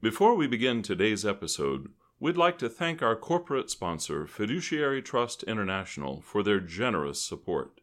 [0.00, 1.90] Before we begin today's episode,
[2.20, 7.80] we'd like to thank our corporate sponsor, Fiduciary Trust International, for their generous support.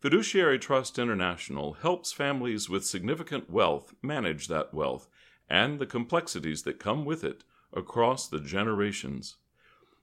[0.00, 5.08] Fiduciary Trust International helps families with significant wealth manage that wealth
[5.48, 9.36] and the complexities that come with it across the generations.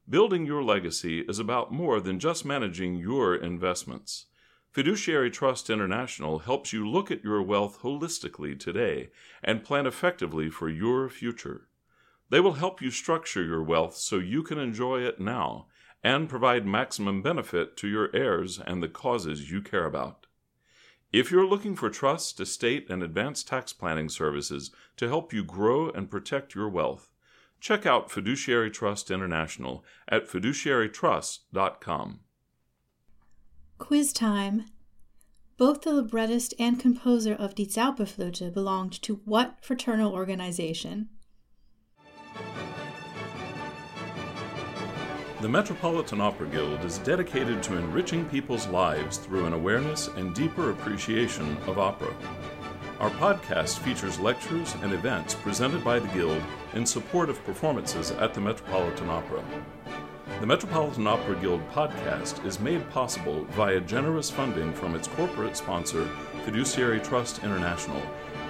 [0.10, 4.26] Building your legacy is about more than just managing your investments.
[4.72, 9.10] Fiduciary Trust International helps you look at your wealth holistically today
[9.44, 11.68] and plan effectively for your future.
[12.30, 15.68] They will help you structure your wealth so you can enjoy it now
[16.04, 20.28] and provide maximum benefit to your heirs and the causes you care about.
[21.12, 25.90] If you're looking for trust, estate, and advanced tax planning services to help you grow
[25.90, 27.14] and protect your wealth,
[27.60, 32.20] check out Fiduciary Trust International at fiduciarytrust.com.
[33.80, 34.66] Quiz time.
[35.56, 41.10] Both the librettist and composer of Die Zauberflöte belonged to what fraternal organization?
[45.42, 50.72] The Metropolitan Opera Guild is dedicated to enriching people's lives through an awareness and deeper
[50.72, 52.14] appreciation of opera.
[53.00, 56.42] Our podcast features lectures and events presented by the Guild
[56.74, 59.44] in support of performances at the Metropolitan Opera.
[60.40, 66.08] The Metropolitan Opera Guild podcast is made possible via generous funding from its corporate sponsor,
[66.46, 68.02] Fiduciary Trust International,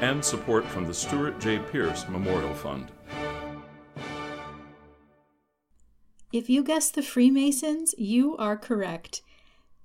[0.02, 1.60] and support from the Stuart J.
[1.60, 2.92] Pierce Memorial Fund.
[6.34, 9.22] If you guessed the Freemasons, you are correct.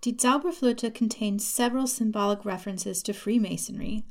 [0.01, 4.05] Die Zauberflöte contains several symbolic references to Freemasonry.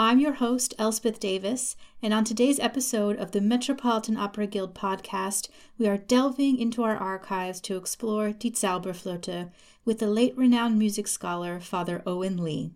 [0.00, 5.48] I'm your host, Elspeth Davis, and on today's episode of the Metropolitan Opera Guild podcast,
[5.76, 9.50] we are delving into our archives to explore Die Zauberflöte
[9.84, 12.70] with the late renowned music scholar Father Owen Lee.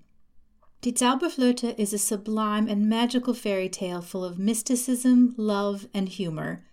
[0.81, 6.64] Die Zauberflöte is a sublime and magical fairy tale full of mysticism, love, and humor.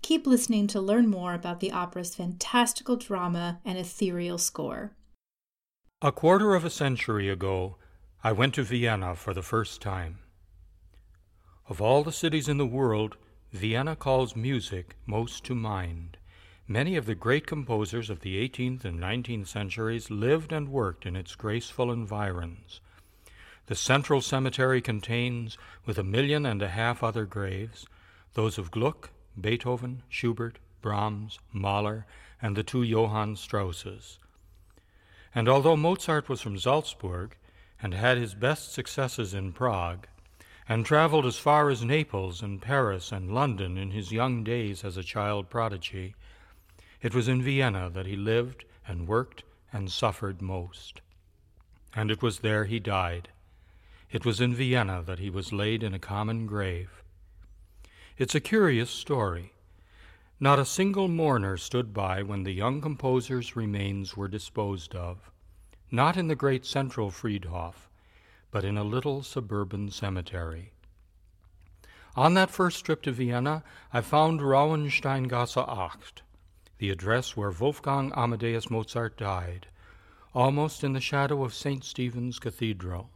[0.00, 4.96] Keep listening to learn more about the opera's fantastical drama and ethereal score.
[6.00, 7.76] A quarter of a century ago,
[8.24, 10.18] I went to Vienna for the first time.
[11.68, 13.16] Of all the cities in the world,
[13.52, 16.16] Vienna calls music most to mind.
[16.66, 21.14] Many of the great composers of the 18th and 19th centuries lived and worked in
[21.14, 22.80] its graceful environs.
[23.66, 25.56] The central cemetery contains,
[25.86, 27.86] with a million and a half other graves,
[28.34, 32.04] those of Gluck, Beethoven, Schubert, Brahms, Mahler,
[32.42, 34.18] and the two Johann Strausses.
[35.32, 37.36] And although Mozart was from Salzburg,
[37.82, 40.06] and had his best successes in Prague,
[40.68, 44.96] and traveled as far as Naples and Paris and London in his young days as
[44.96, 46.14] a child prodigy,
[47.00, 51.00] it was in Vienna that he lived and worked and suffered most.
[51.94, 53.28] And it was there he died.
[54.10, 57.02] It was in Vienna that he was laid in a common grave.
[58.16, 59.52] It's a curious story.
[60.40, 65.30] Not a single mourner stood by when the young composer's remains were disposed of
[65.90, 67.88] not in the great central Friedhof,
[68.50, 70.72] but in a little suburban cemetery.
[72.16, 73.62] On that first trip to Vienna,
[73.92, 76.22] I found Rauhensteingasse 8,
[76.78, 79.68] the address where Wolfgang Amadeus Mozart died,
[80.34, 81.84] almost in the shadow of St.
[81.84, 83.10] Stephen's Cathedral.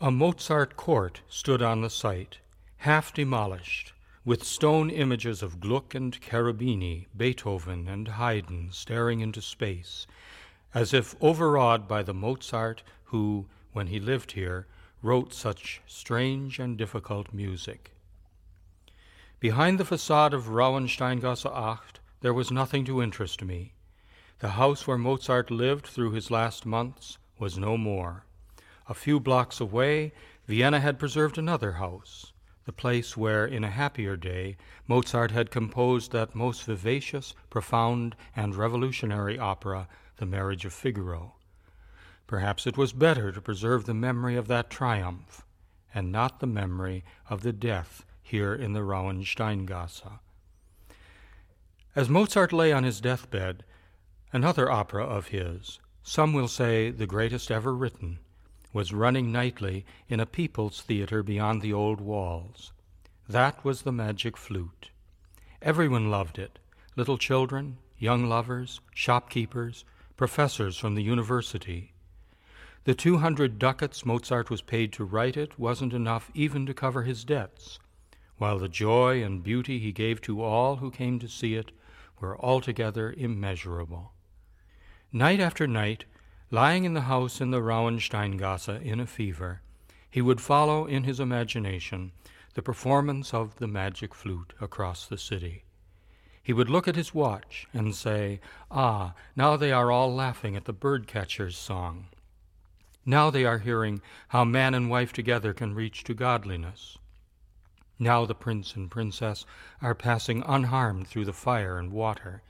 [0.00, 2.38] A Mozart court stood on the site,
[2.78, 3.92] half demolished,
[4.24, 10.06] with stone images of Gluck and Cherubini, Beethoven and Haydn staring into space,
[10.74, 14.66] as if overawed by the Mozart who, when he lived here,
[15.02, 17.92] wrote such strange and difficult music.
[19.40, 23.72] Behind the facade of Rauhensteingasse 8, there was nothing to interest me.
[24.38, 28.24] The house where Mozart lived through his last months was no more.
[28.88, 30.12] A few blocks away,
[30.46, 32.32] Vienna had preserved another house,
[32.64, 34.56] the place where, in a happier day,
[34.86, 39.88] Mozart had composed that most vivacious, profound, and revolutionary opera,
[40.22, 41.34] the marriage of Figaro.
[42.28, 45.44] Perhaps it was better to preserve the memory of that triumph,
[45.92, 50.20] and not the memory of the death here in the Rauhensteingasse.
[51.96, 53.64] As Mozart lay on his deathbed,
[54.32, 58.20] another opera of his, some will say the greatest ever written,
[58.72, 62.70] was running nightly in a people's theater beyond the old walls.
[63.28, 64.90] That was the magic flute.
[65.60, 66.60] Everyone loved it
[66.94, 69.84] little children, young lovers, shopkeepers,
[70.16, 71.92] professors from the university.
[72.84, 77.24] The 200 ducats Mozart was paid to write it wasn't enough even to cover his
[77.24, 77.78] debts,
[78.36, 81.72] while the joy and beauty he gave to all who came to see it
[82.20, 84.12] were altogether immeasurable.
[85.12, 86.04] Night after night,
[86.50, 89.62] lying in the house in the Rauhensteingasse in a fever,
[90.10, 92.12] he would follow in his imagination
[92.54, 95.64] the performance of the magic flute across the city.
[96.42, 98.40] He would look at his watch and say,
[98.70, 102.08] Ah, now they are all laughing at the birdcatcher's song.
[103.06, 106.98] Now they are hearing how man and wife together can reach to godliness.
[107.98, 109.46] Now the prince and princess
[109.80, 112.42] are passing unharmed through the fire and water.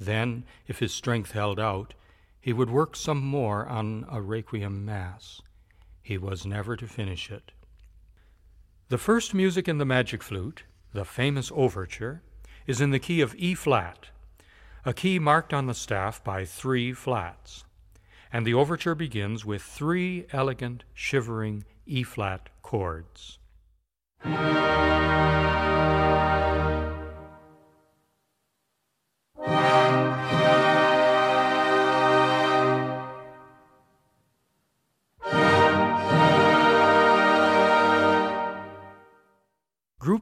[0.00, 1.94] Then, if his strength held out,
[2.40, 5.42] he would work some more on a requiem mass.
[6.02, 7.52] He was never to finish it.
[8.88, 12.22] The first music in the magic flute, the famous overture,
[12.66, 14.08] is in the key of E flat,
[14.84, 17.64] a key marked on the staff by three flats
[18.32, 23.38] and the overture begins with three elegant, shivering E flat chords.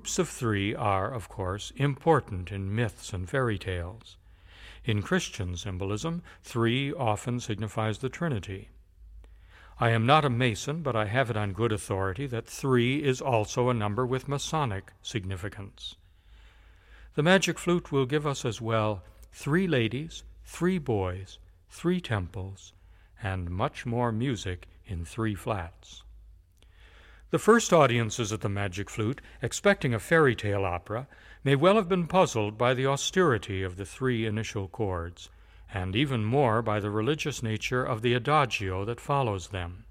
[0.04, 4.18] Groups of three are, of course, important in myths and fairy tales.
[4.84, 8.68] In Christian symbolism, three often signifies the Trinity.
[9.80, 13.22] I am not a Mason, but I have it on good authority that three is
[13.22, 15.96] also a number with Masonic significance.
[17.14, 19.02] The magic flute will give us as well
[19.32, 21.38] three ladies, three boys,
[21.70, 22.74] three temples,
[23.22, 26.03] and much more music in three flats.
[27.34, 31.08] The first audiences at the Magic Flute, expecting a fairy tale opera,
[31.42, 35.30] may well have been puzzled by the austerity of the three initial chords,
[35.68, 39.83] and even more by the religious nature of the adagio that follows them.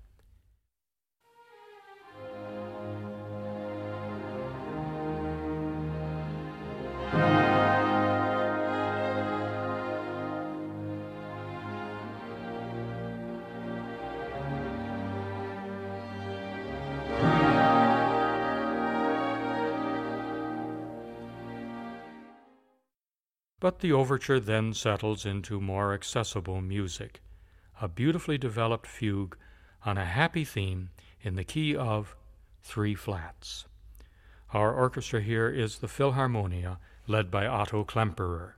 [23.64, 27.22] But the overture then settles into more accessible music,
[27.80, 29.38] a beautifully developed fugue
[29.86, 30.90] on a happy theme
[31.22, 32.14] in the key of
[32.62, 33.64] three flats.
[34.52, 36.78] Our orchestra here is the Philharmonia,
[37.08, 38.56] led by Otto Klemperer.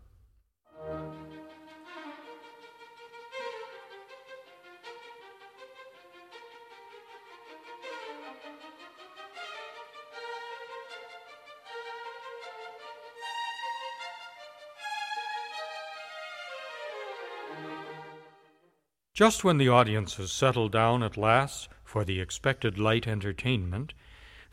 [19.15, 23.93] Just when the audience has settled down at last for the expected light entertainment,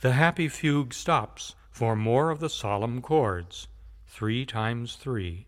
[0.03, 3.67] the happy fugue stops for more of the solemn chords,
[4.07, 5.47] three times three,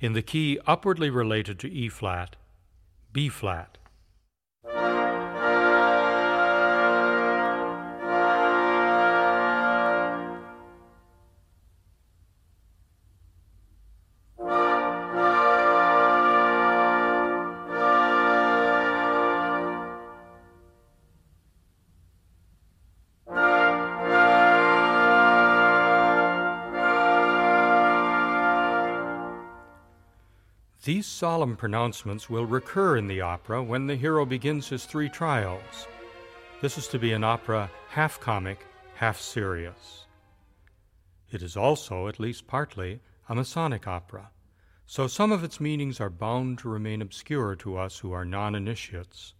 [0.00, 2.34] in the key upwardly related to E flat,
[3.12, 3.78] B flat,
[31.18, 35.88] solemn pronouncements will recur in the opera when the hero begins his three trials.
[36.60, 40.06] This is to be an opera half comic, half serious.
[41.32, 44.30] It is also, at least partly, a Masonic opera,
[44.86, 48.54] so some of its meanings are bound to remain obscure to us who are non
[48.54, 49.34] initiates.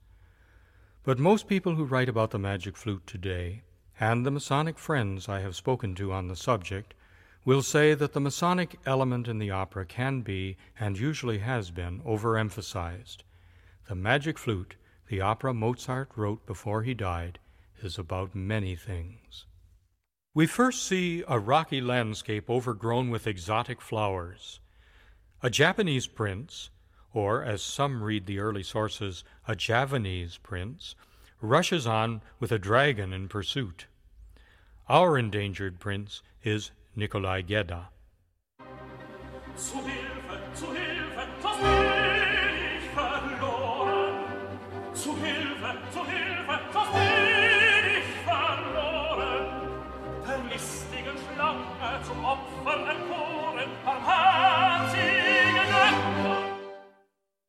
[1.05, 3.63] But most people who write about the magic flute today,
[4.01, 6.95] and the Masonic friends I have spoken to on the subject,
[7.49, 11.99] will say that the Masonic element in the opera can be, and usually has been,
[12.03, 13.23] overemphasized.
[13.89, 14.77] The Magic Flute,
[15.07, 17.39] the opera Mozart wrote before he died,
[17.83, 19.47] is about many things.
[20.35, 24.61] We first see a rocky landscape overgrown with exotic flowers.
[25.43, 26.69] A Japanese prince,
[27.15, 30.95] or as some read the early sources, a Javanese prince,
[31.41, 33.87] rushes on with a dragon in pursuit.
[34.87, 37.91] Our endangered prince is Nikolai Gedda.
[39.55, 44.15] Zu Hilfe, zu Hilfe, das bin ich verloren.
[44.95, 49.47] Zu Hilfe, zu Hilfe, das bin ich verloren.
[50.27, 53.71] Der listigen Schlange zum Opfer erkoren,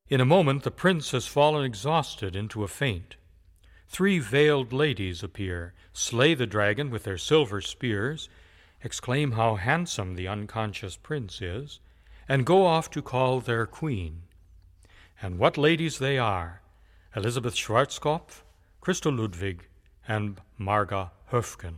[0.08, 3.18] In a moment, the prince has fallen exhausted into a faint.
[3.88, 8.30] Three veiled ladies appear, slay the dragon with their silver spears,
[8.84, 11.80] exclaim how handsome the unconscious prince is,
[12.28, 14.24] and go off to call their queen.
[15.22, 16.62] And what ladies they are
[17.16, 18.44] Elisabeth Schwarzkopf,
[18.82, 19.68] Christa Ludwig,
[20.08, 21.76] and Marga Höfgen.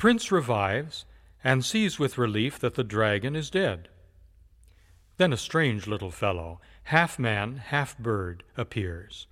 [0.00, 1.04] Prince revives
[1.44, 3.86] and sees with relief that the dragon is dead.
[5.18, 9.26] Then a strange little fellow, half man, half bird, appears.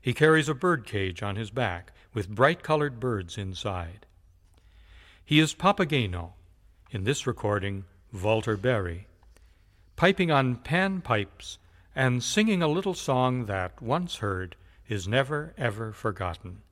[0.00, 4.06] He carries a bird cage on his back with bright colored birds inside.
[5.24, 6.34] He is Papageno,
[6.92, 9.08] in this recording, Walter Berry,
[9.96, 11.58] piping on pan pipes
[11.96, 14.54] and singing a little song that, once heard,
[14.88, 16.62] is never ever forgotten.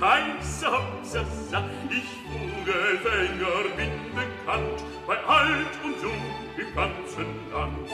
[0.00, 1.64] Heiße Hopsasa.
[1.90, 6.24] Ich Vogelfänger bin bekannt, bei alt und jung
[6.56, 7.90] im ganzen Land.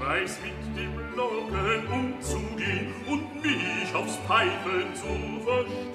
[0.00, 5.90] Weiß mit dem Locken umzugehen und mich aufs Pfeifen zu verstehen.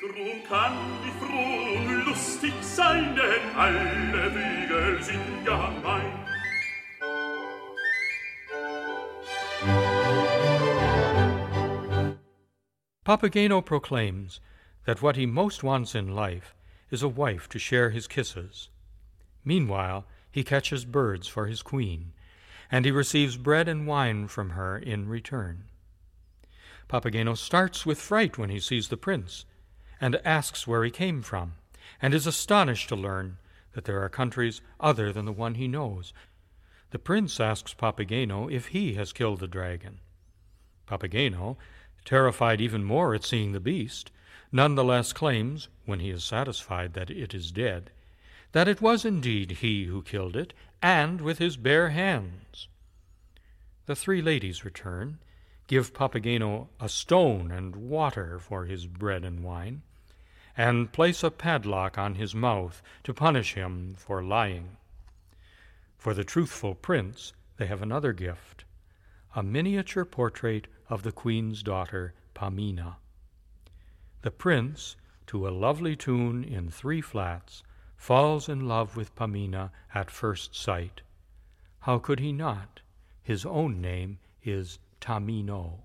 [0.00, 5.70] Drum kann ich froh und lustig sein, denn alle Vögel sind ja
[13.10, 14.38] Papageno proclaims
[14.84, 16.54] that what he most wants in life
[16.92, 18.68] is a wife to share his kisses.
[19.44, 22.12] Meanwhile, he catches birds for his queen,
[22.70, 25.64] and he receives bread and wine from her in return.
[26.88, 29.44] Papageno starts with fright when he sees the prince,
[30.00, 31.54] and asks where he came from,
[32.00, 33.38] and is astonished to learn
[33.72, 36.12] that there are countries other than the one he knows.
[36.90, 39.98] The prince asks Papageno if he has killed the dragon.
[40.86, 41.56] Papageno,
[42.04, 44.10] terrified even more at seeing the beast,
[44.52, 47.90] none the less claims, when he is satisfied that it is dead,
[48.52, 50.52] that it was indeed he who killed it,
[50.82, 52.68] and with his bare hands.
[53.86, 55.18] The three ladies return,
[55.66, 59.82] give Papageno a stone and water for his bread and wine,
[60.56, 64.76] and place a padlock on his mouth to punish him for lying.
[65.96, 68.64] For the truthful prince, they have another gift
[69.36, 72.96] a miniature portrait of the queen's daughter, Pamina.
[74.22, 74.96] The prince,
[75.28, 77.62] to a lovely tune in three flats,
[77.96, 81.00] falls in love with Pamina at first sight.
[81.80, 82.80] How could he not?
[83.22, 85.84] His own name is Tamino.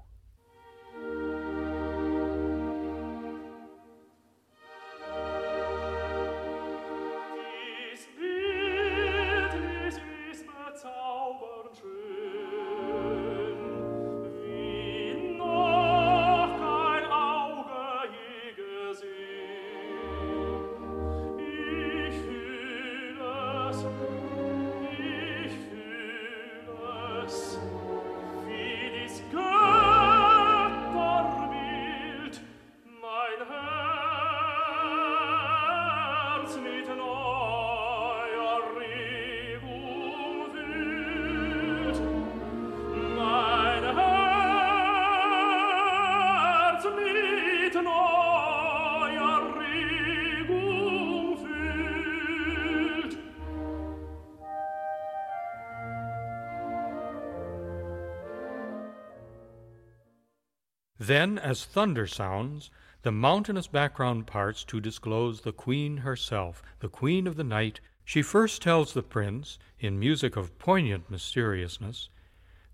[61.08, 62.72] Then, as thunder sounds,
[63.04, 67.80] the mountainous background parts to disclose the queen herself, the queen of the night.
[68.04, 72.10] She first tells the prince, in music of poignant mysteriousness,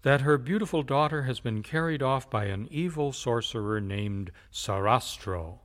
[0.04, 5.60] that her beautiful daughter has been carried off by an evil sorcerer named Sarastro.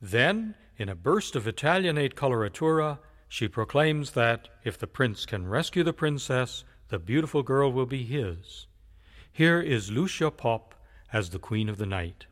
[0.00, 5.82] Then, in a burst of Italianate coloratura, she proclaims that if the prince can rescue
[5.82, 8.68] the princess, the beautiful girl will be his.
[9.32, 10.75] Here is Lucia Popp
[11.12, 12.26] as the Queen of the Night.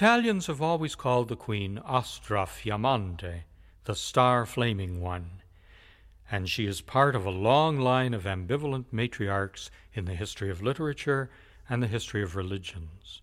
[0.00, 3.42] Italians have always called the queen Astra Fiammante,
[3.84, 5.42] the star flaming one,
[6.30, 10.62] and she is part of a long line of ambivalent matriarchs in the history of
[10.62, 11.28] literature
[11.68, 13.20] and the history of religions.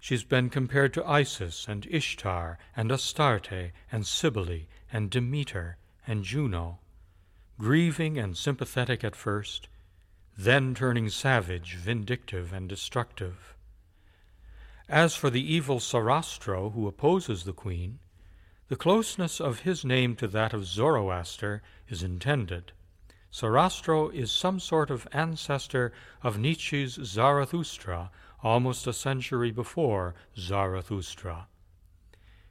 [0.00, 5.76] She's been compared to Isis and Ishtar and Astarte and Cybele and Demeter
[6.08, 6.80] and Juno,
[7.56, 9.68] grieving and sympathetic at first,
[10.36, 13.54] then turning savage, vindictive, and destructive.
[14.88, 17.98] As for the evil Sarastro who opposes the queen,
[18.68, 22.72] the closeness of his name to that of Zoroaster is intended.
[23.30, 28.10] Sarastro is some sort of ancestor of Nietzsche's Zarathustra
[28.42, 31.46] almost a century before Zarathustra.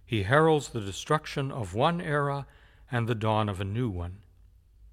[0.06, 2.48] He heralds the destruction of one era
[2.92, 4.20] and the dawn of a new one.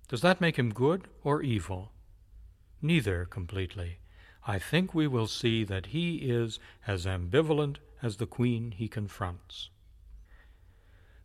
[0.08, 1.92] Does that make him good or evil?
[2.80, 3.98] Neither completely.
[4.50, 9.68] I think we will see that he is as ambivalent as the queen he confronts.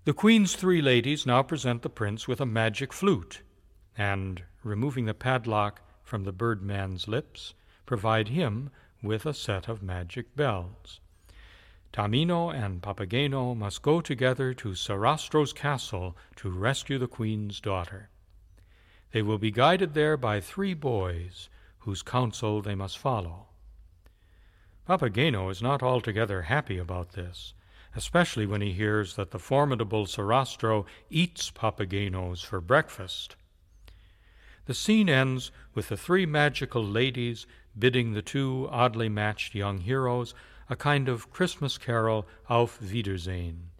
[0.03, 3.41] The queen's three ladies now present the prince with a magic flute,
[3.97, 7.53] and, removing the padlock from the birdman's lips,
[7.85, 8.69] provide him
[9.01, 10.99] with a set of magic bells.
[11.93, 18.09] Tamino and Papageno must go together to Sarastro's castle to rescue the queen's daughter.
[19.13, 21.47] They will be guided there by three boys,
[21.83, 23.47] whose counsel they must follow.
[24.87, 27.53] Papageno is not altogether happy about this,
[27.95, 33.35] especially when he hears that the formidable Sarastro eats Papagenos for breakfast.
[34.65, 37.45] The scene ends with the three magical ladies
[37.77, 40.33] bidding the two oddly matched young heroes
[40.69, 43.72] a kind of Christmas carol Auf Wiedersehen.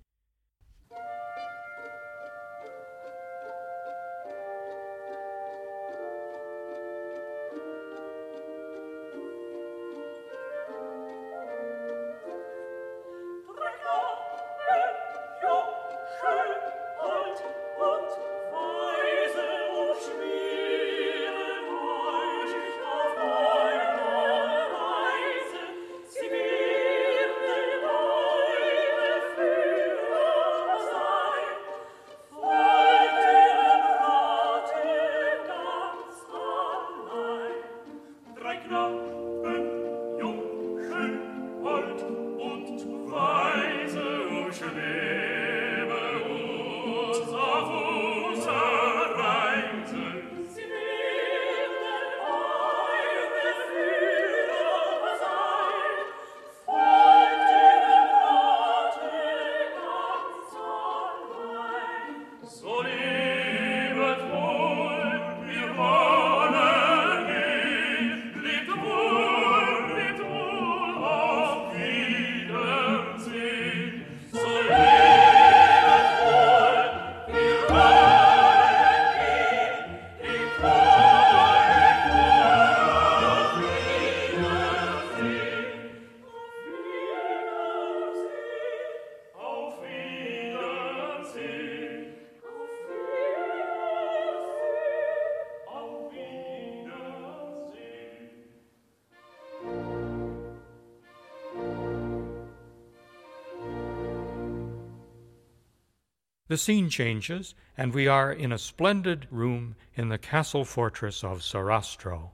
[106.53, 111.41] The scene changes, and we are in a splendid room in the castle fortress of
[111.41, 112.33] Sarastro.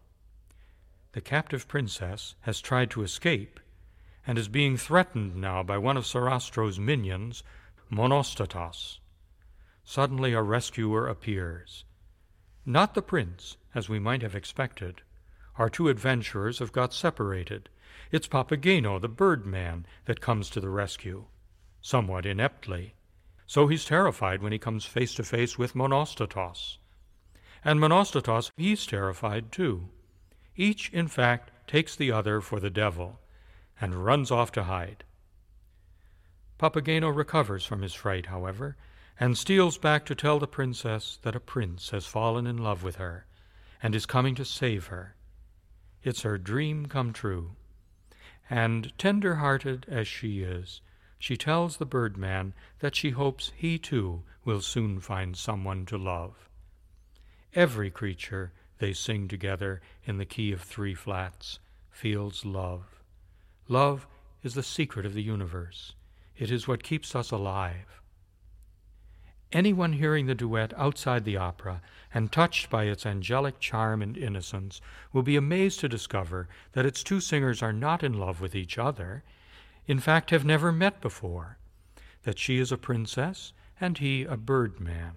[1.14, 3.62] The captive princess has tried to escape
[4.28, 7.44] and is being threatened now by one of Sarastro's minions,
[7.90, 9.00] Monostatos.
[9.86, 11.86] Suddenly a rescuer appears.
[12.66, 15.02] Not the prince, as we might have expected.
[15.56, 17.70] Our two adventurers have got separated.
[18.12, 21.28] It's Papageno, the birdman, that comes to the rescue,
[21.80, 22.96] somewhat ineptly.
[23.50, 26.78] So he's terrified when he comes face to face with Monostatos.
[27.66, 29.90] And Monostatos, he's terrified too.
[30.56, 33.20] Each, in fact, takes the other for the devil
[33.82, 35.04] and runs off to hide.
[36.60, 38.78] Papageno recovers from his fright, however,
[39.20, 42.98] and steals back to tell the princess that a prince has fallen in love with
[42.98, 43.26] her
[43.82, 45.16] and is coming to save her.
[46.04, 47.56] It's her dream come true.
[48.48, 50.82] And tender hearted as she is,
[51.20, 56.50] she tells the birdman that she hopes he too will soon find someone to love.
[57.54, 61.60] Every creature, they sing together in the key of three flats,
[61.92, 63.04] feels love.
[63.68, 64.08] Love
[64.44, 65.94] is the secret of the universe.
[66.38, 68.02] It is what keeps us alive.
[69.52, 71.82] Anyone hearing the duet outside the opera
[72.14, 74.80] and touched by its angelic charm and innocence
[75.12, 78.78] will be amazed to discover that its two singers are not in love with each
[78.78, 79.24] other
[79.90, 81.58] in fact have never met before,
[82.22, 85.16] that she is a princess and he a birdman.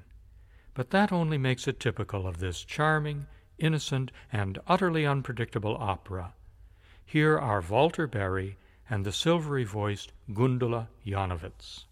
[0.72, 3.26] but that only makes it typical of this charming,
[3.58, 6.32] innocent, and utterly unpredictable opera.
[7.04, 8.56] Here are Walter Berry
[8.88, 11.85] and the silvery voiced Gundula Janowitz.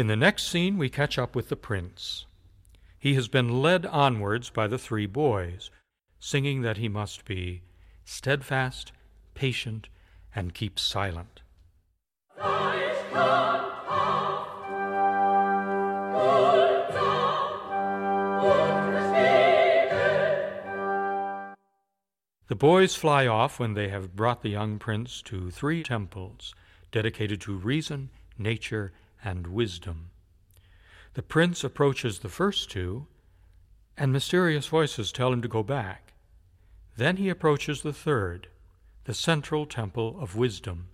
[0.00, 2.24] In the next scene, we catch up with the prince.
[2.98, 5.70] He has been led onwards by the three boys,
[6.18, 7.60] singing that he must be
[8.06, 8.92] steadfast,
[9.34, 9.90] patient,
[10.34, 11.42] and keep silent.
[22.48, 26.54] The boys fly off when they have brought the young prince to three temples
[26.90, 28.08] dedicated to reason,
[28.38, 30.10] nature, and wisdom.
[31.14, 33.06] The prince approaches the first two,
[33.96, 36.12] and mysterious voices tell him to go back.
[36.96, 38.48] Then he approaches the third,
[39.04, 40.88] the central temple of wisdom,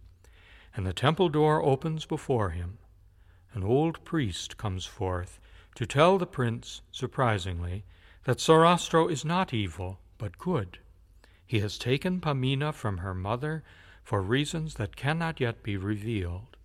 [0.75, 2.79] and the temple door opens before him.
[3.53, 5.39] An old priest comes forth
[5.75, 7.85] to tell the prince, surprisingly,
[8.25, 10.79] that Sarastro is not evil, but good.
[11.47, 13.63] He has taken Pamina from her mother
[14.03, 16.56] for reasons that cannot yet be revealed.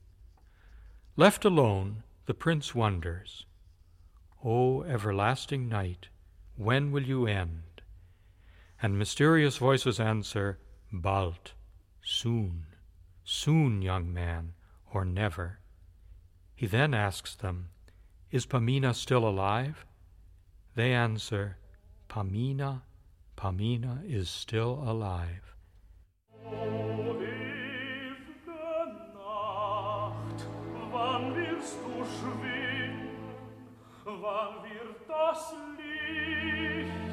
[1.18, 3.46] Left alone, the prince wonders,
[4.46, 6.08] O everlasting night,
[6.56, 7.82] when will you end?
[8.82, 10.58] And mysterious voices answer,
[10.92, 11.52] Bald,
[12.02, 12.66] soon,
[13.26, 14.54] soon, young man,
[14.94, 15.60] or never.
[16.56, 17.70] He then asks them,
[18.32, 19.86] Is Pamina still alive?
[20.76, 21.58] They answer,
[22.08, 22.84] Pamina,
[23.36, 25.56] Pamina is still alive.
[26.46, 27.21] Oh,
[35.32, 37.11] das Licht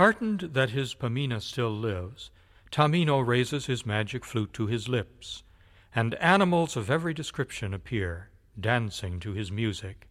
[0.00, 2.30] Heartened that his Pamina still lives,
[2.72, 5.42] Tamino raises his magic flute to his lips,
[5.94, 10.08] and animals of every description appear, dancing to his music.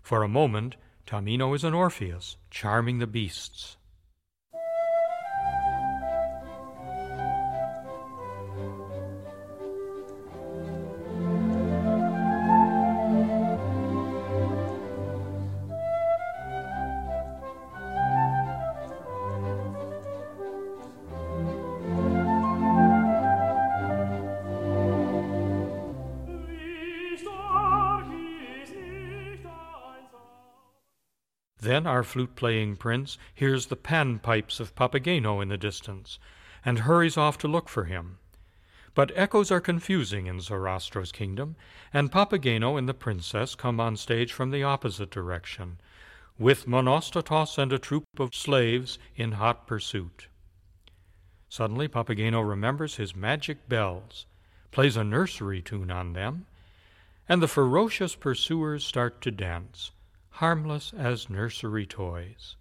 [0.00, 3.76] For a moment, Tamino is an Orpheus, charming the beasts.
[31.86, 36.18] Our flute playing prince hears the panpipes of Papageno in the distance,
[36.64, 38.18] and hurries off to look for him.
[38.94, 41.56] But echoes are confusing in Sarastro's kingdom,
[41.92, 45.78] and Papageno and the princess come on stage from the opposite direction,
[46.38, 50.28] with Monostatos and a troop of slaves in hot pursuit.
[51.48, 54.26] Suddenly, Papageno remembers his magic bells,
[54.70, 56.46] plays a nursery tune on them,
[57.28, 59.92] and the ferocious pursuers start to dance,
[60.32, 62.56] harmless as nursery toys.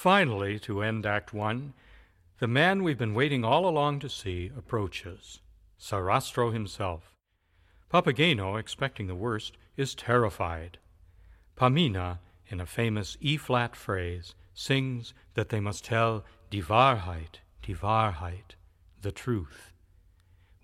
[0.00, 1.74] Finally, to end Act One,
[2.38, 5.40] the man we've been waiting all along to see approaches
[5.78, 7.12] Sarastro himself.
[7.92, 10.78] Papageno, expecting the worst, is terrified.
[11.54, 17.74] Pamina, in a famous E flat phrase, sings that they must tell die Wahrheit, die
[17.74, 18.54] Wahrheit,
[19.02, 19.74] the truth.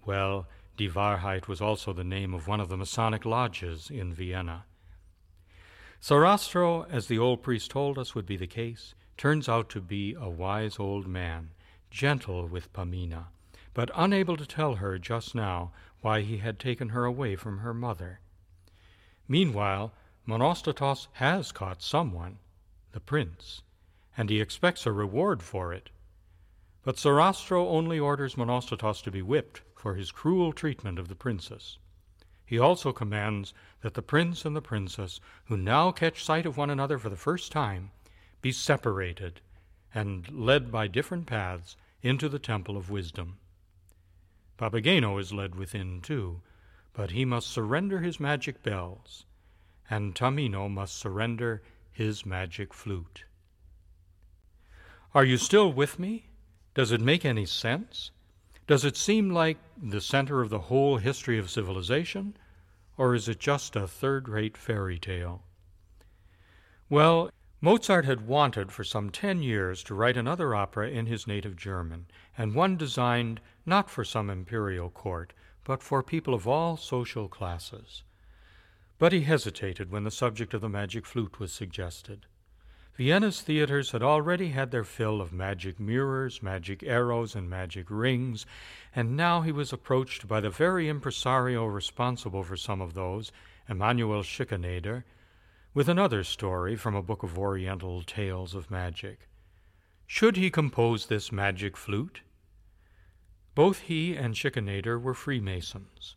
[0.06, 4.64] Well, die Wahrheit was also the name of one of the Masonic lodges in Vienna.
[6.00, 10.14] Sarastro, as the old priest told us would be the case, turns out to be
[10.14, 11.50] a wise old man,
[11.90, 13.26] gentle with Pamina,
[13.72, 17.72] but unable to tell her just now why he had taken her away from her
[17.72, 18.20] mother.
[19.28, 19.92] Meanwhile,
[20.26, 22.38] Monostatos has caught someone,
[22.92, 23.62] the prince,
[24.16, 25.90] and he expects a reward for it.
[26.82, 31.78] But Sarastro only orders Monostatos to be whipped for his cruel treatment of the princess.
[32.44, 36.70] He also commands that the prince and the princess, who now catch sight of one
[36.70, 37.90] another for the first time,
[38.46, 39.40] be separated
[39.92, 43.38] and led by different paths into the temple of wisdom.
[44.56, 46.40] Papageno is led within too,
[46.92, 49.24] but he must surrender his magic bells,
[49.90, 53.24] and Tamino must surrender his magic flute.
[55.12, 56.26] Are you still with me?
[56.72, 58.12] Does it make any sense?
[58.68, 62.36] Does it seem like the center of the whole history of civilization,
[62.96, 65.42] or is it just a third rate fairy tale?
[66.88, 67.30] Well,
[67.66, 72.06] Mozart had wanted for some ten years to write another opera in his native German,
[72.38, 75.32] and one designed not for some imperial court,
[75.64, 78.04] but for people of all social classes.
[78.98, 82.26] But he hesitated when the subject of the magic flute was suggested.
[82.94, 88.46] Vienna's theaters had already had their fill of magic mirrors, magic arrows, and magic rings,
[88.94, 93.32] and now he was approached by the very impresario responsible for some of those,
[93.68, 95.02] Emanuel Schikaneder,
[95.76, 99.28] with another story from a book of Oriental tales of magic.
[100.06, 102.22] Should he compose this magic flute?
[103.54, 106.16] Both he and Schikaneder were Freemasons.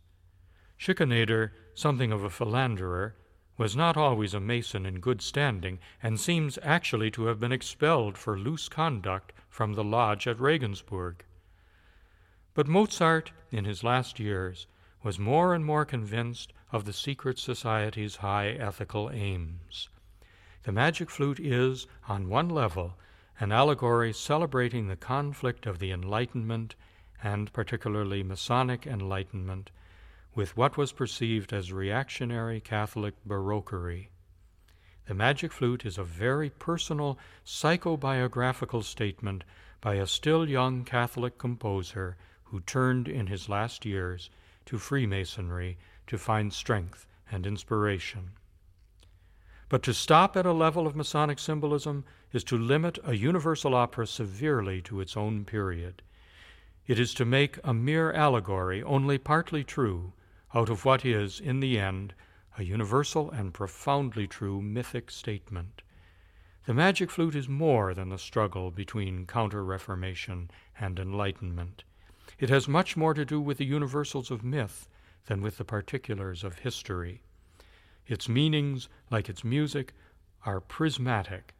[0.79, 3.15] Schikaneder, something of a philanderer,
[3.57, 8.17] was not always a Mason in good standing, and seems actually to have been expelled
[8.17, 11.25] for loose conduct from the lodge at Regensburg.
[12.53, 14.67] But Mozart, in his last years,
[15.03, 19.89] was more and more convinced of the secret society's high ethical aims.
[20.63, 22.97] The magic flute is, on one level,
[23.39, 26.75] an allegory celebrating the conflict of the Enlightenment,
[27.23, 29.71] and particularly Masonic Enlightenment,
[30.35, 34.09] with what was perceived as reactionary Catholic Baroquerie.
[35.05, 39.43] The magic flute is a very personal psychobiographical statement
[39.81, 44.29] by a still young Catholic composer who turned in his last years
[44.69, 48.29] to Freemasonry to find strength and inspiration.
[49.67, 54.05] But to stop at a level of Masonic symbolism is to limit a universal opera
[54.05, 56.03] severely to its own period.
[56.85, 60.13] It is to make a mere allegory, only partly true,
[60.53, 62.13] out of what is, in the end,
[62.55, 65.81] a universal and profoundly true mythic statement.
[66.67, 71.85] The magic flute is more than the struggle between Counter Reformation and Enlightenment.
[72.37, 74.87] It has much more to do with the universals of myth
[75.25, 77.23] than with the particulars of history.
[78.05, 79.93] Its meanings, like its music,
[80.45, 81.53] are prismatic.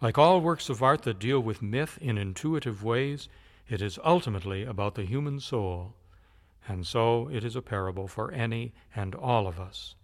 [0.00, 3.28] Like all works of art that deal with myth in intuitive ways,
[3.68, 5.94] it is ultimately about the human soul,
[6.66, 9.94] and so it is a parable for any and all of us.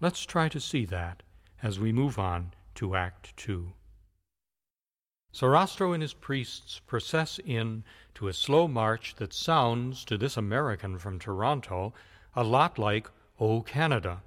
[0.00, 1.22] Let's try to see that
[1.62, 3.72] as we move on to Act Two.
[5.34, 7.82] Sarastro and his priests process in
[8.14, 11.92] to a slow march that sounds, to this American from Toronto,
[12.36, 14.22] a lot like O Canada.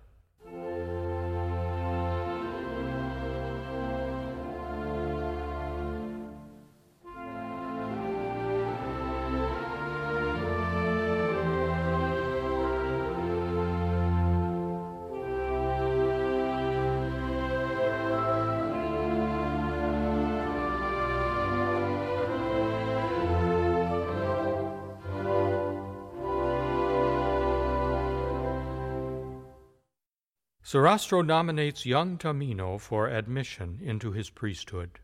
[30.68, 35.00] Sarastro nominates young Tamino for admission into his priesthood.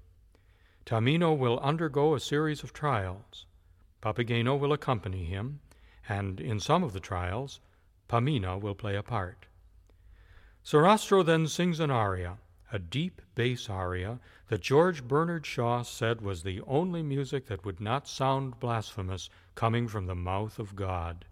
[0.86, 3.46] Tamino will undergo a series of trials.
[4.02, 5.62] Papageno will accompany him,
[6.10, 7.62] and in some of the trials,
[8.10, 9.46] Pamina will play a part.
[10.66, 12.40] Sarastro then sings an aria,
[12.74, 17.80] a deep bass aria that George Bernard Shaw said was the only music that would
[17.80, 21.24] not sound blasphemous coming from the mouth of God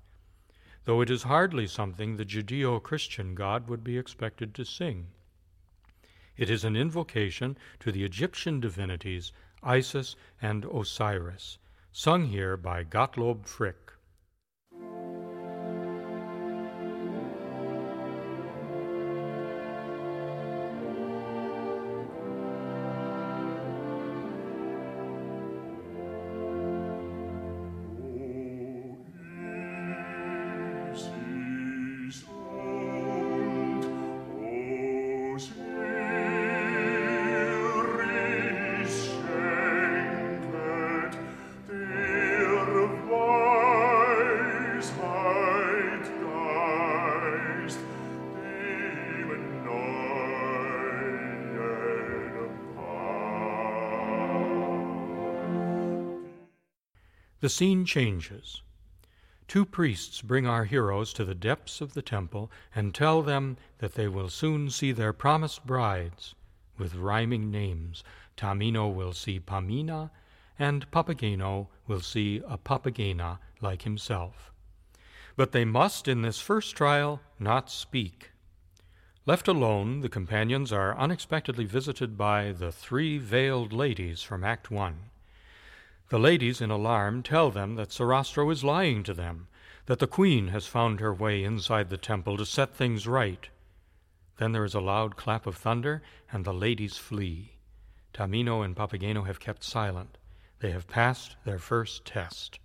[0.85, 5.07] though it is hardly something the Judeo Christian God would be expected to sing.
[6.37, 11.59] It is an invocation to the Egyptian divinities Isis and Osiris,
[11.91, 13.90] sung here by Gottlob Frick.
[57.51, 58.61] Scene changes.
[59.47, 63.95] Two priests bring our heroes to the depths of the temple and tell them that
[63.95, 66.35] they will soon see their promised brides
[66.77, 68.03] with rhyming names.
[68.37, 70.09] Tamino will see Pamina,
[70.57, 74.51] and Papageno will see a Papagena like himself.
[75.35, 78.31] But they must, in this first trial, not speak.
[79.25, 85.10] Left alone, the companions are unexpectedly visited by the three veiled ladies from Act One.
[86.11, 89.47] The ladies, in alarm, tell them that Sarastro is lying to them,
[89.85, 93.47] that the queen has found her way inside the temple to set things right.
[94.35, 97.53] Then there is a loud clap of thunder, and the ladies flee.
[98.13, 100.17] Tamino and Papageno have kept silent.
[100.59, 102.59] They have passed their first test.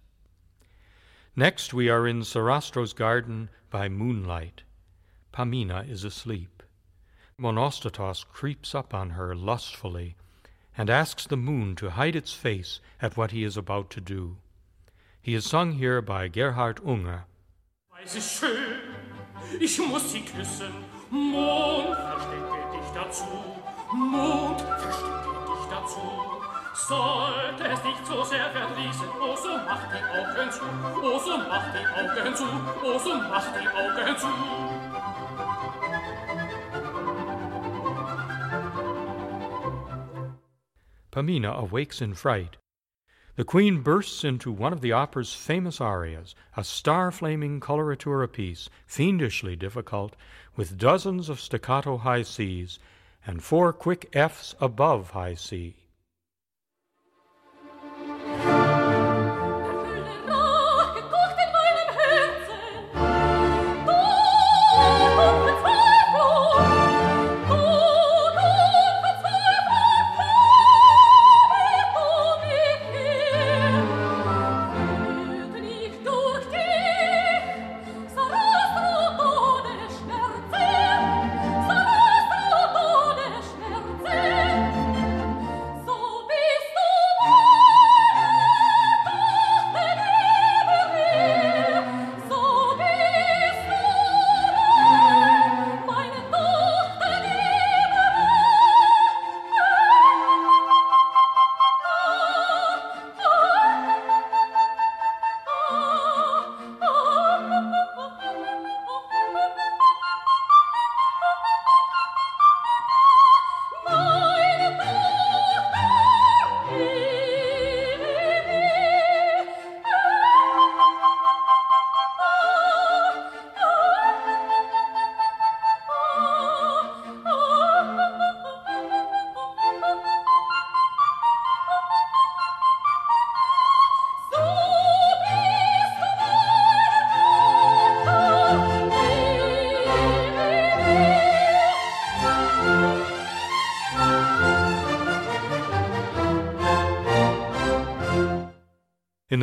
[1.37, 4.63] Next, we are in Sarastro's garden by moonlight.
[5.33, 6.65] Pamina is asleep.
[7.39, 10.17] Monostatos creeps up on her lustfully
[10.77, 14.37] and asks the moon to hide its face at what he is about to do.
[15.23, 17.25] He is sung here by Gerhard Unger.
[26.89, 30.63] Sollte es nicht so sehr verdrießen, oh so mach die Augen zu,
[31.03, 32.45] oh so mach die Augen zu,
[32.85, 34.86] oh so mach die Augen zu.
[41.17, 42.59] Pamina awakes in fright.
[43.37, 48.69] The queen bursts into one of the opera's famous arias, a star flaming coloratura piece,
[48.87, 50.15] fiendishly difficult,
[50.57, 52.79] with dozens of staccato high Cs
[53.27, 55.86] and four quick Fs above high C.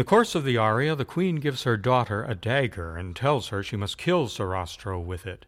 [0.03, 3.63] the course of the aria, the queen gives her daughter a dagger and tells her
[3.63, 5.45] she must kill Sarastro with it.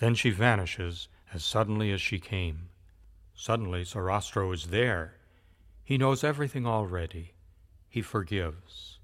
[0.00, 2.70] Then she vanishes as suddenly as she came.
[3.36, 5.14] Suddenly, Sarastro is there.
[5.84, 7.34] He knows everything already.
[7.88, 8.98] He forgives.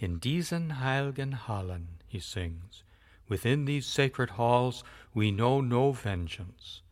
[0.00, 2.82] In diesen heilgen Hallen, he sings,
[3.28, 4.82] Within these sacred halls
[5.14, 6.82] we know no vengeance.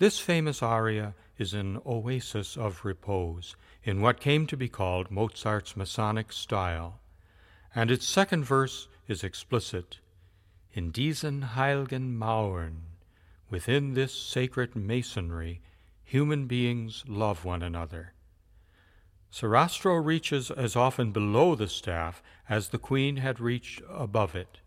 [0.00, 5.76] This famous aria is an oasis of repose in what came to be called Mozart's
[5.76, 7.02] Masonic style,
[7.74, 9.98] and its second verse is explicit.
[10.72, 12.96] In diesen heiligen Mauern,
[13.50, 15.60] within this sacred masonry,
[16.02, 18.14] human beings love one another.
[19.30, 24.60] Sarastro reaches as often below the staff as the queen had reached above it,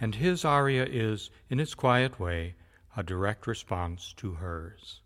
[0.00, 2.54] and his aria is, in its quiet way,
[3.00, 5.00] a direct response to hers.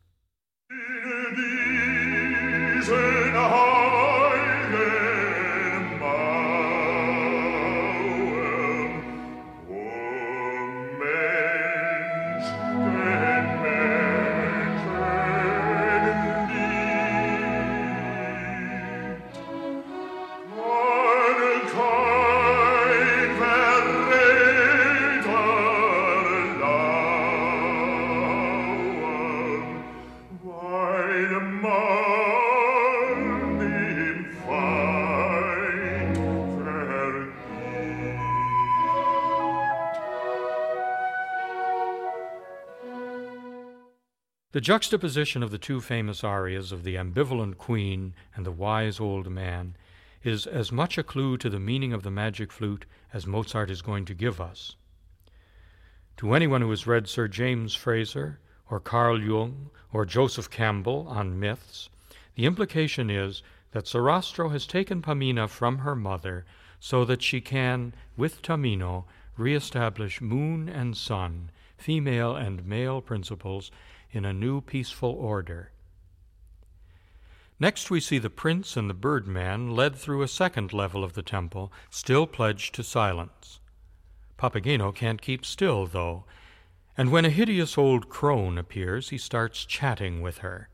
[44.55, 49.28] The juxtaposition of the two famous arias of the ambivalent queen and the wise old
[49.28, 49.74] man
[50.22, 53.82] is as much a clue to the meaning of the magic flute as Mozart is
[53.82, 54.76] going to give us.
[56.18, 58.38] To anyone who has read Sir James Frazer,
[58.70, 61.88] or Carl Jung, or Joseph Campbell on myths,
[62.36, 63.42] the implication is
[63.72, 66.44] that Sarastro has taken Pamina from her mother
[66.78, 73.72] so that she can, with Tamino, re-establish moon and sun, female and male principles
[74.14, 75.72] in a new peaceful order.
[77.60, 81.22] Next, we see the prince and the birdman led through a second level of the
[81.22, 83.60] temple, still pledged to silence.
[84.38, 86.24] Papageno can't keep still, though,
[86.96, 90.68] and when a hideous old crone appears, he starts chatting with her.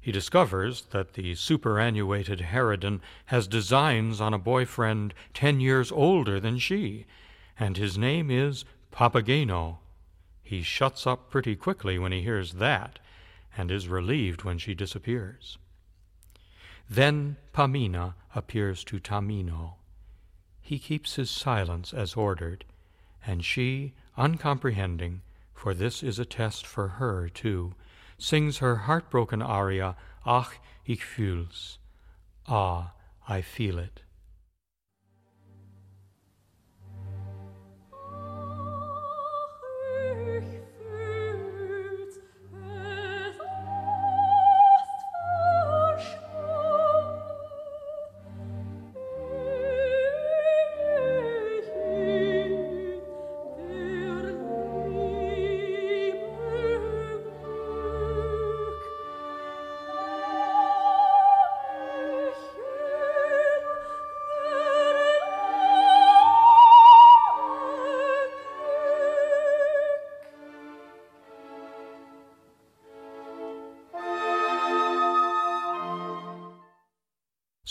[0.00, 6.58] He discovers that the superannuated harridan has designs on a boyfriend ten years older than
[6.58, 7.06] she,
[7.58, 9.78] and his name is Papageno.
[10.52, 12.98] He shuts up pretty quickly when he hears that,
[13.56, 15.56] and is relieved when she disappears.
[16.90, 19.76] Then Pamina appears to Tamino.
[20.60, 22.66] He keeps his silence as ordered,
[23.26, 25.22] and she, uncomprehending,
[25.54, 27.74] for this is a test for her too,
[28.18, 29.96] sings her heartbroken aria,
[30.26, 30.52] Ach,
[30.84, 31.78] ich fühl's.
[32.46, 32.92] Ah,
[33.26, 34.02] I feel it.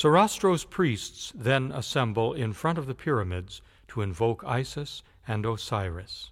[0.01, 6.31] Sarastro's priests then assemble in front of the pyramids to invoke Isis and Osiris.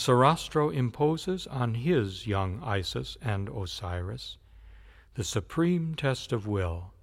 [0.00, 4.38] Sarastro imposes on his young Isis and Osiris
[5.12, 6.94] the supreme test of will.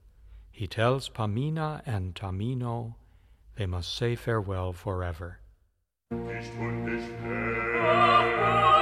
[0.49, 2.95] He tells Pamina and Tamino
[3.55, 5.41] they must say farewell forever.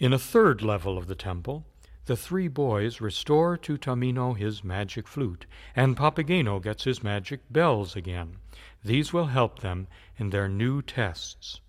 [0.00, 1.66] In a third level of the temple,
[2.04, 5.44] the three boys restore to Tamino his magic flute,
[5.74, 8.36] and Papageno gets his magic bells again.
[8.84, 11.60] These will help them in their new tests.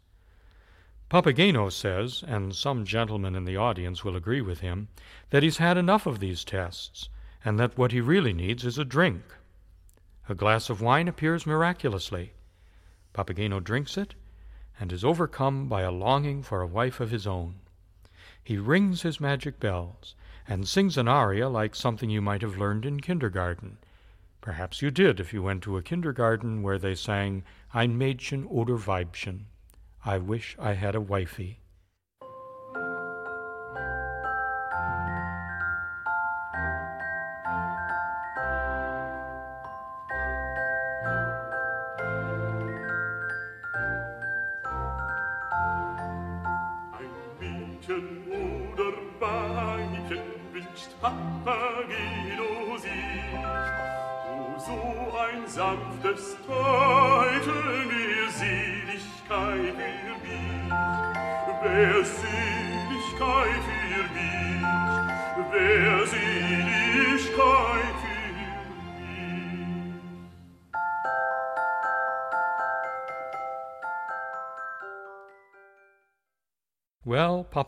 [1.09, 4.89] Papageno says, and some gentlemen in the audience will agree with him,
[5.31, 7.09] that he's had enough of these tests,
[7.43, 9.23] and that what he really needs is a drink.
[10.29, 12.33] A glass of wine appears miraculously.
[13.11, 14.13] Papageno drinks it,
[14.79, 17.55] and is overcome by a longing for a wife of his own.
[18.49, 20.15] He rings his magic bells,
[20.47, 23.77] and sings an aria like something you might have learned in kindergarten.
[24.41, 27.43] Perhaps you did if you went to a kindergarten where they sang
[27.75, 29.45] Ein Mädchen oder Weibchen.
[30.03, 31.59] I wish I had a wifey.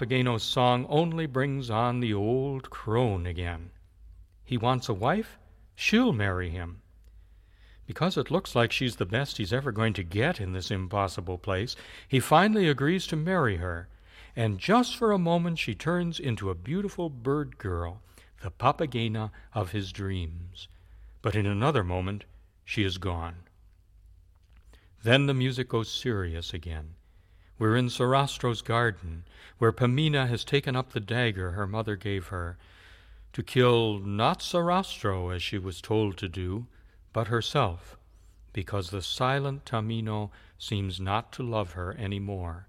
[0.02, 3.70] Papageno's song only brings on the old crone again.
[4.44, 5.38] He wants a wife?
[5.76, 6.82] She'll marry him.
[7.86, 11.38] Because it looks like she's the best he's ever going to get in this impossible
[11.38, 11.76] place,
[12.08, 13.90] he finally agrees to marry her.
[14.36, 18.02] And just for a moment, she turns into a beautiful bird girl,
[18.42, 20.68] the Papagena of his dreams.
[21.22, 22.24] But in another moment,
[22.66, 23.44] she is gone.
[25.04, 26.96] Then the music goes serious again.
[27.62, 29.24] We're in Sarastro's garden,
[29.60, 32.58] where Pamina has taken up the dagger her mother gave her,
[33.34, 36.66] to kill not Sarastro, as she was told to do,
[37.14, 38.00] but herself,
[38.52, 42.68] because the silent Tamino seems not to love her any more.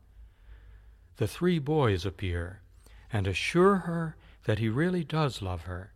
[1.16, 2.61] The three boys appear,
[3.11, 5.95] and assure her that he really does love her,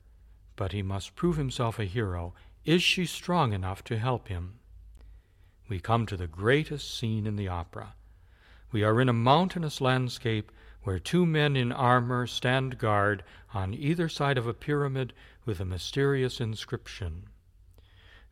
[0.57, 2.33] but he must prove himself a hero.
[2.65, 4.55] Is she strong enough to help him?
[5.69, 7.93] We come to the greatest scene in the opera.
[8.73, 10.51] We are in a mountainous landscape
[10.83, 15.12] where two men in armor stand guard on either side of a pyramid
[15.45, 17.25] with a mysterious inscription.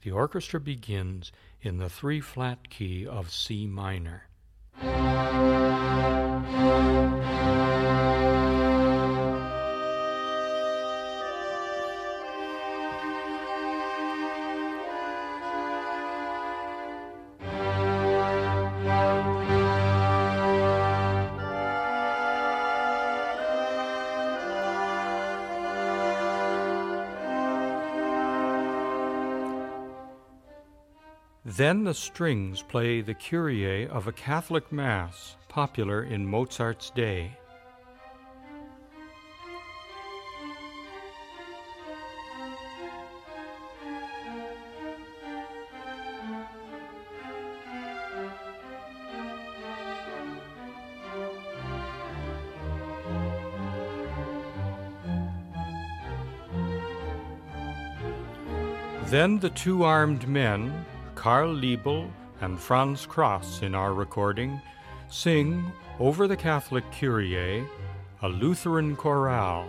[0.03, 1.32] The orchestra begins
[1.62, 4.28] in the three flat key of C minor.
[31.57, 37.30] Then the strings play the Kyrie of a Catholic Mass popular in Mozart's day.
[59.07, 60.84] Then the two armed men,
[61.25, 62.11] Karl Liebl
[62.43, 64.61] and Franz Crass in our recording,
[65.09, 67.64] sing over the Catholic Kyrie
[68.20, 69.66] a Lutheran chorale.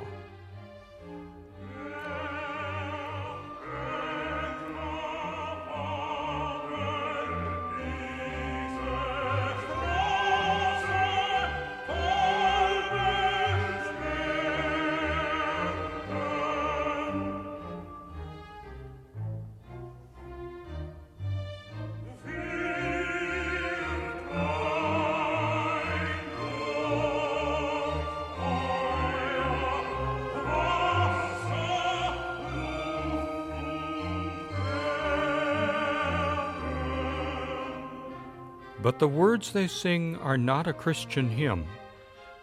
[38.86, 41.66] But the words they sing are not a Christian hymn.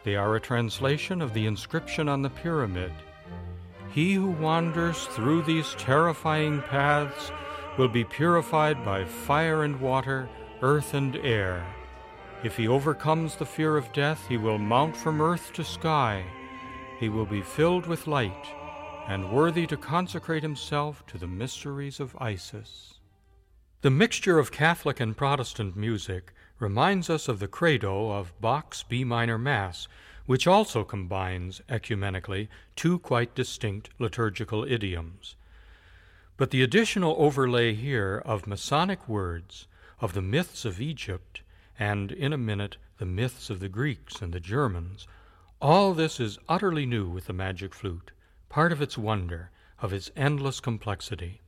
[0.03, 2.91] They are a translation of the inscription on the pyramid.
[3.93, 7.31] He who wanders through these terrifying paths
[7.79, 10.29] will be purified by fire and water,
[10.63, 11.65] earth and air.
[12.43, 16.25] If he overcomes the fear of death, he will mount from earth to sky.
[16.99, 18.49] He will be filled with light
[19.07, 22.95] and worthy to consecrate himself to the mysteries of Isis.
[23.83, 29.03] The mixture of Catholic and Protestant music reminds us of the credo of Bach's B
[29.03, 29.89] minor Mass,
[30.25, 35.35] which also combines ecumenically two quite distinct liturgical idioms.
[36.37, 39.67] But the additional overlay here of Masonic words,
[39.99, 41.43] of the myths of Egypt,
[41.77, 45.09] and in a minute the myths of the Greeks and the Germans,
[45.61, 48.13] all this is utterly new with the magic flute,
[48.49, 51.41] part of its wonder, of its endless complexity.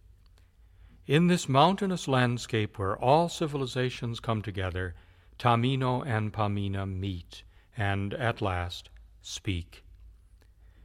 [1.06, 4.94] In this mountainous landscape where all civilizations come together,
[5.38, 7.42] Tamino and Pamina meet
[7.76, 8.88] and, at last,
[9.20, 9.84] speak.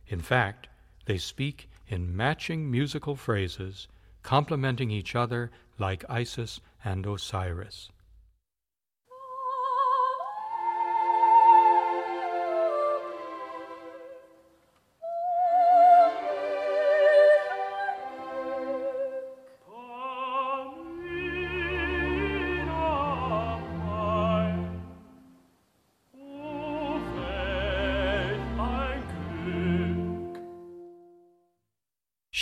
[0.07, 0.67] In fact,
[1.05, 3.87] they speak in matching musical phrases,
[4.21, 7.89] complementing each other like Isis and Osiris.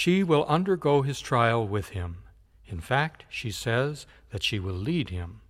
[0.08, 2.20] She will undergo his trial with him.
[2.66, 5.42] In fact, she says that she will lead him,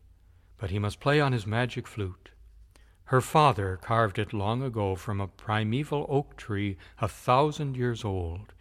[0.58, 2.32] but he must play on his magic flute.
[3.03, 8.51] Her father carved it long ago from a primeval oak tree a thousand years old.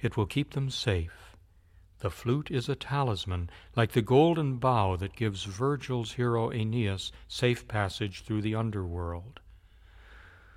[0.00, 1.36] It will keep them safe.
[2.00, 7.68] The flute is a talisman, like the golden bough that gives Virgil's hero Aeneas safe
[7.68, 9.38] passage through the underworld.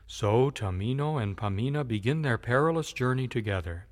[0.08, 3.86] So Tamino and Pamina begin their perilous journey together.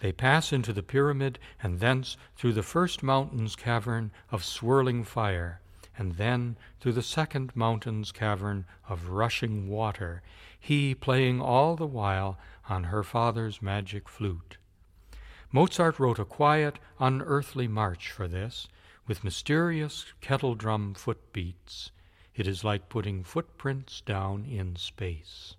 [0.00, 5.60] They pass into the pyramid, and thence through the first mountain's cavern of swirling fire,
[5.96, 10.22] and then through the second mountain's cavern of rushing water,
[10.60, 12.38] he playing all the while
[12.68, 14.56] on her father's magic flute.
[15.50, 18.68] Mozart wrote a quiet, unearthly march for this,
[19.06, 21.90] with mysterious kettle drum footbeats.
[22.36, 25.56] It is like putting footprints down in space.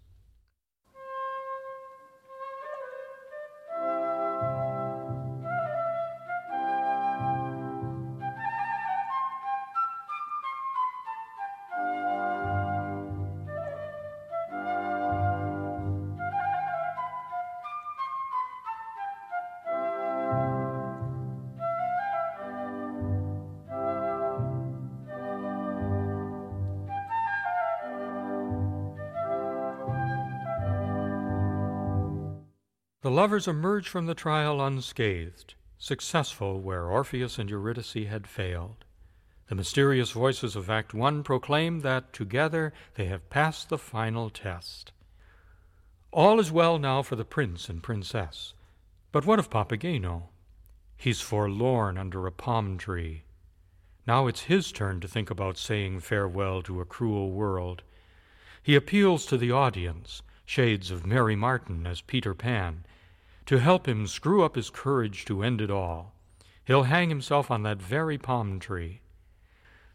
[33.01, 38.83] The lovers emerge from the trial unscathed, successful where Orpheus and Eurydice had failed.
[39.47, 44.91] The mysterious voices of Act One proclaim that together they have passed the final test.
[46.11, 48.53] All is well now for the prince and princess.
[49.13, 50.23] But what of Papageno?
[50.97, 53.23] He's forlorn under a palm tree.
[54.05, 57.81] Now it's his turn to think about saying farewell to a cruel world.
[58.61, 62.83] He appeals to the audience, shades of Mary Martin as Peter Pan,
[63.45, 66.15] to help him screw up his courage to end it all.
[66.65, 69.01] He'll hang himself on that very palm tree.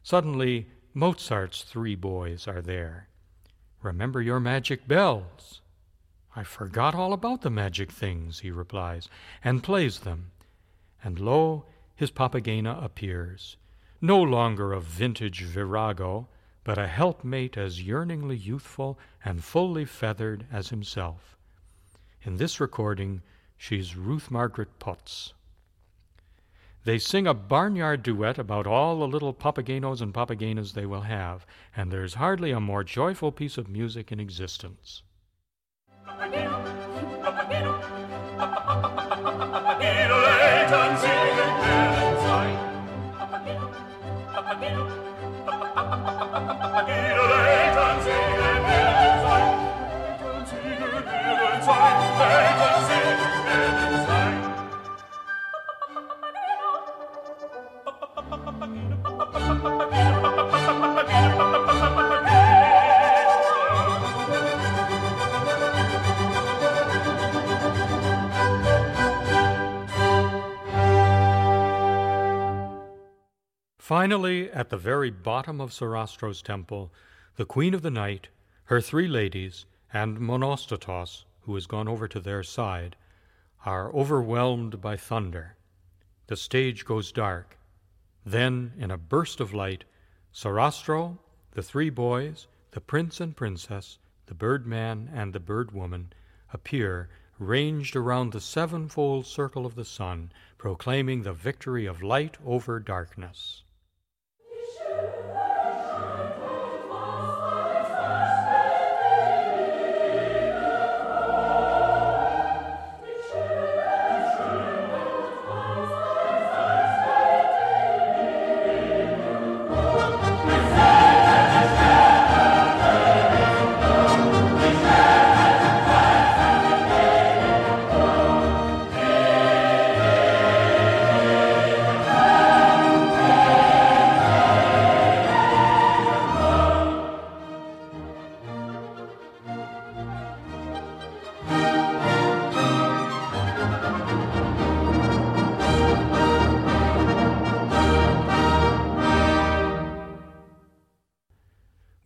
[0.04, 3.08] Suddenly, Mozart's three boys are there.
[3.82, 5.60] Remember your magic bells.
[6.36, 9.08] I forgot all about the magic things, he replies,
[9.42, 10.30] and plays them.
[11.02, 13.56] And lo, his Papagena appears,
[14.00, 16.28] no longer a vintage virago,
[16.64, 21.36] but a helpmate as yearningly youthful and fully feathered as himself.
[22.22, 23.20] In this recording,
[23.56, 25.34] she's Ruth Margaret Pütz.
[26.84, 31.46] They sing a barnyard duet about all the little papagenos and papagenas they will have,
[31.74, 35.02] and there's hardly a more joyful piece of music in existence.
[36.06, 37.93] Papageno, Papageno,
[73.94, 76.92] Finally, at the very bottom of Sarastro's temple,
[77.36, 78.26] the queen of the night,
[78.64, 82.96] her three ladies, and Monostatos, who has gone over to their side,
[83.64, 85.54] are overwhelmed by thunder.
[86.26, 87.56] The stage goes dark.
[88.26, 89.84] Then, in a burst of light,
[90.32, 91.20] Sarastro,
[91.52, 96.12] the three boys, the prince and princess, the birdman, and the birdwoman
[96.52, 102.80] appear ranged around the sevenfold circle of the sun, proclaiming the victory of light over
[102.80, 103.62] darkness.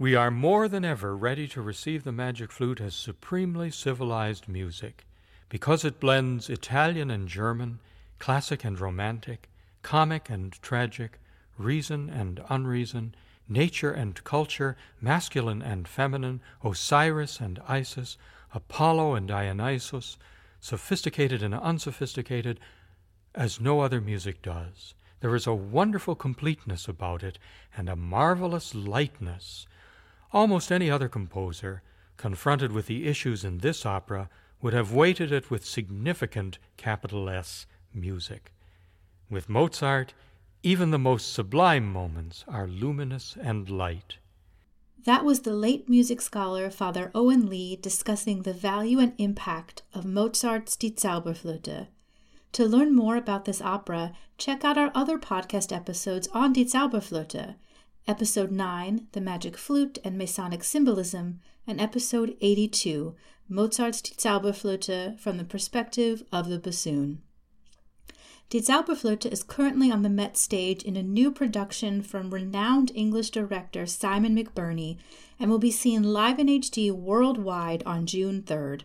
[0.00, 5.04] We are more than ever ready to receive the magic flute as supremely civilized music
[5.48, 7.80] because it blends Italian and German,
[8.20, 9.48] classic and romantic,
[9.82, 11.18] comic and tragic,
[11.56, 13.16] reason and unreason,
[13.48, 18.16] nature and culture, masculine and feminine, Osiris and Isis,
[18.54, 20.16] Apollo and Dionysus,
[20.60, 22.60] sophisticated and unsophisticated,
[23.34, 24.94] as no other music does.
[25.18, 27.40] There is a wonderful completeness about it
[27.76, 29.66] and a marvelous lightness
[30.32, 31.82] Almost any other composer,
[32.16, 34.28] confronted with the issues in this opera,
[34.60, 38.52] would have weighted it with significant capital S music.
[39.30, 40.14] With Mozart,
[40.62, 44.18] even the most sublime moments are luminous and light.
[45.04, 50.04] That was the late music scholar Father Owen Lee discussing the value and impact of
[50.04, 51.86] Mozart's Die Zauberflöte.
[52.52, 57.54] To learn more about this opera, check out our other podcast episodes on Die Zauberflöte
[58.08, 63.14] Episode 9, The Magic Flute and Masonic Symbolism, and Episode 82,
[63.50, 67.20] Mozart's Die Zauberflöte from the Perspective of the Bassoon.
[68.48, 73.28] Die Zauberflöte is currently on the Met stage in a new production from renowned English
[73.28, 74.96] director Simon McBurney
[75.38, 78.84] and will be seen live in HD worldwide on June 3rd.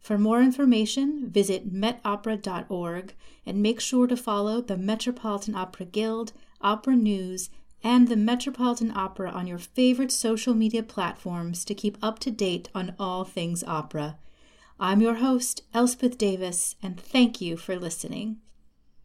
[0.00, 3.12] For more information, visit metopera.org
[3.44, 7.50] and make sure to follow the Metropolitan Opera Guild, Opera News,
[7.84, 12.70] and the Metropolitan Opera on your favorite social media platforms to keep up to date
[12.74, 14.16] on all things opera.
[14.80, 18.38] I'm your host, Elspeth Davis, and thank you for listening.